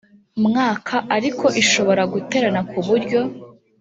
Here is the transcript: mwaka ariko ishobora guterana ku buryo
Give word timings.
mwaka 0.45 0.95
ariko 1.15 1.45
ishobora 1.61 2.03
guterana 2.13 2.61
ku 2.69 2.79
buryo 2.87 3.19